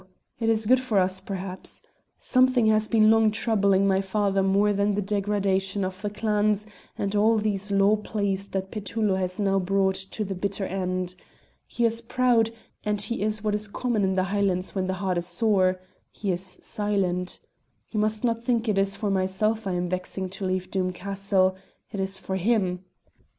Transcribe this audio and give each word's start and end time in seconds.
It 0.39 0.49
is 0.49 0.65
good 0.65 0.79
for 0.79 0.97
us, 0.97 1.19
perhaps. 1.19 1.83
Something 2.17 2.65
has 2.65 2.87
been 2.87 3.11
long 3.11 3.29
troubling 3.29 3.85
my 3.85 4.01
father 4.01 4.41
more 4.41 4.73
than 4.73 4.95
the 4.95 5.01
degradation 5.03 5.85
of 5.85 6.01
the 6.01 6.09
clans 6.09 6.65
and 6.97 7.15
all 7.15 7.37
these 7.37 7.71
law 7.71 7.97
pleas 7.97 8.47
that 8.49 8.71
Petullo 8.71 9.13
has 9.13 9.39
now 9.39 9.59
brought 9.59 9.93
to 9.93 10.25
the 10.25 10.33
bitter 10.33 10.65
end. 10.65 11.13
He 11.67 11.85
is 11.85 12.01
proud, 12.01 12.49
and 12.83 12.99
he 12.99 13.21
is 13.21 13.43
what 13.43 13.53
is 13.53 13.67
common 13.67 14.03
in 14.03 14.15
the 14.15 14.23
Highlands 14.33 14.73
when 14.73 14.87
the 14.87 14.95
heart 14.95 15.19
is 15.19 15.27
sore 15.27 15.79
he 16.09 16.31
is 16.31 16.57
silent. 16.63 17.37
You 17.91 17.99
must 17.99 18.23
not 18.23 18.43
think 18.43 18.67
it 18.67 18.79
is 18.79 18.95
for 18.95 19.11
myself 19.11 19.67
I 19.67 19.73
am 19.73 19.87
vexing 19.87 20.29
to 20.29 20.47
leave 20.47 20.71
Doom 20.71 20.93
Castle; 20.93 21.55
it 21.91 21.99
is 21.99 22.17
for 22.17 22.37
him. 22.37 22.83